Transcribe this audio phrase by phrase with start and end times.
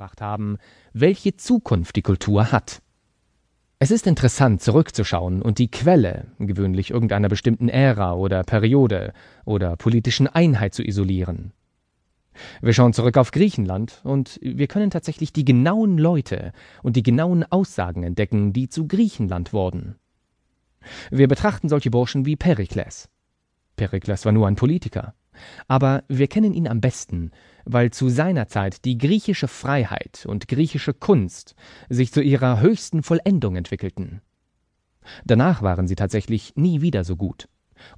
[0.00, 0.56] gebracht haben,
[0.94, 2.80] welche Zukunft die Kultur hat.
[3.78, 9.12] Es ist interessant zurückzuschauen und die Quelle, gewöhnlich irgendeiner bestimmten Ära oder Periode
[9.44, 11.52] oder politischen Einheit zu isolieren.
[12.62, 17.44] Wir schauen zurück auf Griechenland und wir können tatsächlich die genauen Leute und die genauen
[17.44, 19.96] Aussagen entdecken, die zu Griechenland wurden.
[21.10, 23.10] Wir betrachten solche Burschen wie Perikles.
[23.76, 25.12] Perikles war nur ein Politiker.
[25.68, 27.30] Aber wir kennen ihn am besten,
[27.64, 31.54] weil zu seiner Zeit die griechische Freiheit und griechische Kunst
[31.88, 34.20] sich zu ihrer höchsten Vollendung entwickelten.
[35.24, 37.48] Danach waren sie tatsächlich nie wieder so gut.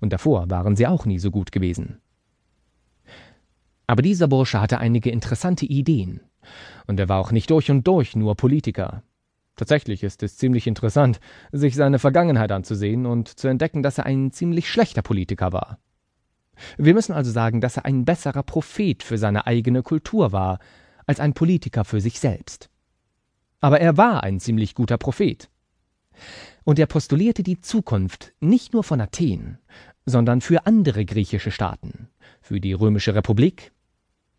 [0.01, 1.99] Und davor waren sie auch nie so gut gewesen.
[3.87, 6.21] Aber dieser Bursche hatte einige interessante Ideen.
[6.87, 9.03] Und er war auch nicht durch und durch nur Politiker.
[9.57, 11.21] Tatsächlich ist es ziemlich interessant,
[11.53, 15.79] sich seine Vergangenheit anzusehen und zu entdecken, dass er ein ziemlich schlechter Politiker war.
[16.79, 20.59] Wir müssen also sagen, dass er ein besserer Prophet für seine eigene Kultur war,
[21.07, 22.71] als ein Politiker für sich selbst.
[23.61, 25.49] Aber er war ein ziemlich guter Prophet.
[26.65, 29.59] Und er postulierte die Zukunft nicht nur von Athen,
[30.05, 32.09] sondern für andere griechische Staaten,
[32.41, 33.73] für die Römische Republik,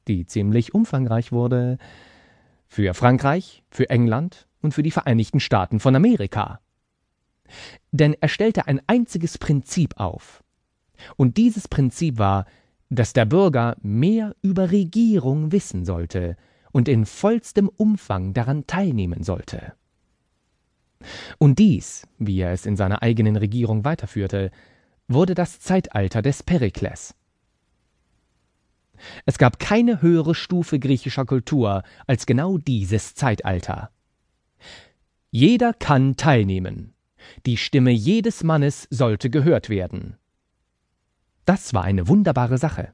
[0.07, 1.77] die ziemlich umfangreich wurde,
[2.67, 6.59] für Frankreich, für England und für die Vereinigten Staaten von Amerika.
[7.91, 10.42] Denn er stellte ein einziges Prinzip auf,
[11.15, 12.45] und dieses Prinzip war,
[12.89, 16.37] dass der Bürger mehr über Regierung wissen sollte
[16.71, 19.73] und in vollstem Umfang daran teilnehmen sollte.
[21.37, 24.51] Und dies, wie er es in seiner eigenen Regierung weiterführte,
[25.07, 27.15] wurde das Zeitalter des Perikles.
[29.25, 33.91] Es gab keine höhere Stufe griechischer Kultur als genau dieses Zeitalter.
[35.29, 36.93] Jeder kann teilnehmen.
[37.45, 40.17] Die Stimme jedes Mannes sollte gehört werden.
[41.45, 42.93] Das war eine wunderbare Sache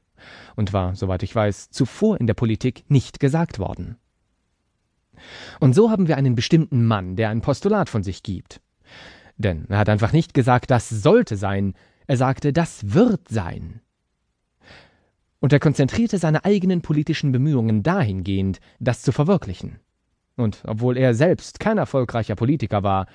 [0.56, 3.96] und war, soweit ich weiß, zuvor in der Politik nicht gesagt worden.
[5.60, 8.60] Und so haben wir einen bestimmten Mann, der ein Postulat von sich gibt.
[9.36, 11.74] Denn er hat einfach nicht gesagt, das sollte sein,
[12.06, 13.80] er sagte, das wird sein.
[15.40, 19.78] Und er konzentrierte seine eigenen politischen Bemühungen dahingehend, das zu verwirklichen.
[20.36, 23.06] Und obwohl er selbst kein erfolgreicher Politiker war,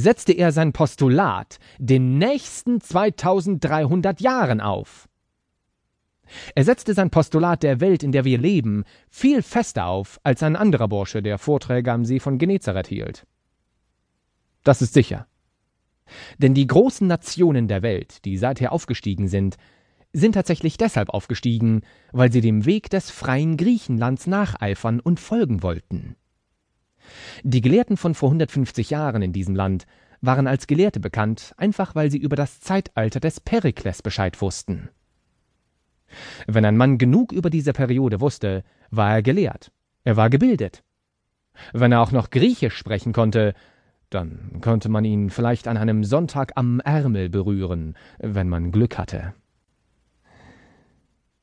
[0.00, 5.08] setzte er sein Postulat den nächsten 2300 Jahren auf.
[6.54, 10.56] Er setzte sein Postulat der Welt, in der wir leben, viel fester auf als ein
[10.56, 13.26] anderer Bursche, der Vorträge am See von Genezareth hielt.
[14.64, 15.26] Das ist sicher.
[16.38, 19.56] Denn die großen Nationen der Welt, die seither aufgestiegen sind,
[20.12, 21.82] sind tatsächlich deshalb aufgestiegen,
[22.12, 26.16] weil sie dem Weg des freien Griechenlands nacheifern und folgen wollten.
[27.42, 29.86] Die Gelehrten von vor 150 Jahren in diesem Land
[30.20, 34.88] waren als Gelehrte bekannt, einfach weil sie über das Zeitalter des Perikles Bescheid wussten.
[36.46, 39.70] Wenn ein Mann genug über diese Periode wusste, war er gelehrt,
[40.04, 40.82] er war gebildet.
[41.72, 43.54] Wenn er auch noch Griechisch sprechen konnte,
[44.10, 49.34] dann konnte man ihn vielleicht an einem Sonntag am Ärmel berühren, wenn man Glück hatte.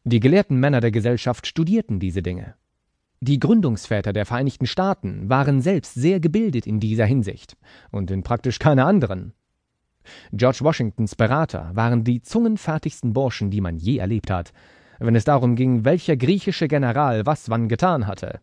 [0.03, 2.55] Die gelehrten Männer der Gesellschaft studierten diese Dinge.
[3.27, 7.57] Die Gründungsväter der Vereinigten Staaten waren selbst sehr gebildet in dieser Hinsicht
[7.89, 9.33] und in praktisch keiner anderen.
[10.31, 14.53] George Washingtons Berater waren die zungenfertigsten Burschen, die man je erlebt hat,
[14.99, 18.41] wenn es darum ging, welcher griechische General was wann getan hatte.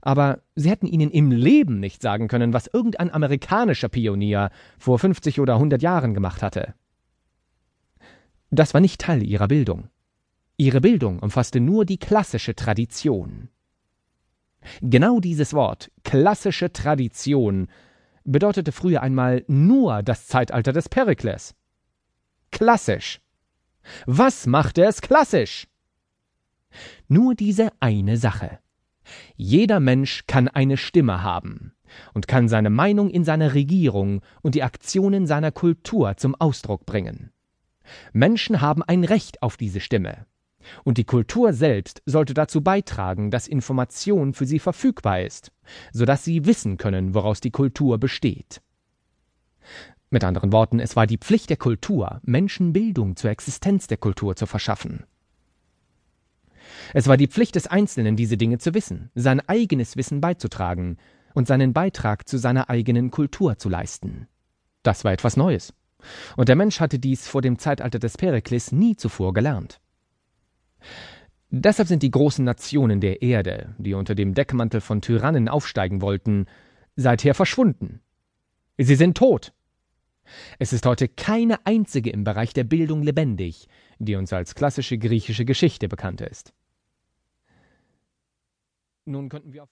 [0.00, 5.38] Aber sie hätten ihnen im Leben nicht sagen können, was irgendein amerikanischer Pionier vor 50
[5.38, 6.74] oder 100 Jahren gemacht hatte.
[8.50, 9.90] Das war nicht Teil ihrer Bildung.
[10.56, 13.48] Ihre Bildung umfasste nur die klassische Tradition.
[14.82, 17.68] Genau dieses Wort, klassische Tradition,
[18.24, 21.54] bedeutete früher einmal nur das Zeitalter des Perikles.
[22.50, 23.20] Klassisch.
[24.06, 25.68] Was machte es klassisch?
[27.08, 28.58] Nur diese eine Sache.
[29.36, 31.72] Jeder Mensch kann eine Stimme haben
[32.14, 37.30] und kann seine Meinung in seiner Regierung und die Aktionen seiner Kultur zum Ausdruck bringen.
[38.12, 40.26] Menschen haben ein Recht auf diese Stimme.
[40.84, 45.52] Und die Kultur selbst sollte dazu beitragen, dass Information für sie verfügbar ist,
[45.92, 48.60] sodass sie wissen können, woraus die Kultur besteht.
[50.10, 54.36] Mit anderen Worten, es war die Pflicht der Kultur, Menschen Bildung zur Existenz der Kultur
[54.36, 55.04] zu verschaffen.
[56.94, 60.98] Es war die Pflicht des Einzelnen, diese Dinge zu wissen, sein eigenes Wissen beizutragen
[61.34, 64.28] und seinen Beitrag zu seiner eigenen Kultur zu leisten.
[64.82, 65.74] Das war etwas Neues.
[66.36, 69.80] Und der Mensch hatte dies vor dem Zeitalter des Perikles nie zuvor gelernt.
[71.62, 76.46] Deshalb sind die großen Nationen der Erde, die unter dem Deckmantel von Tyrannen aufsteigen wollten,
[76.96, 78.02] seither verschwunden.
[78.76, 79.54] Sie sind tot.
[80.58, 83.68] Es ist heute keine einzige im Bereich der Bildung lebendig,
[83.98, 86.52] die uns als klassische griechische Geschichte bekannt ist.
[89.06, 89.64] Nun könnten wir auf